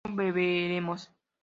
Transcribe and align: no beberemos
no 0.03 0.15
beberemos 0.15 1.11